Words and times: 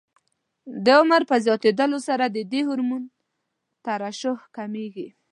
د 0.85 0.87
عمر 0.99 1.21
په 1.29 1.35
زیاتېدلو 1.45 1.99
سره 2.07 2.25
د 2.27 2.37
دې 2.51 2.61
هورمون 2.67 3.03
ترشح 3.85 4.39
کمېږي. 4.55 5.07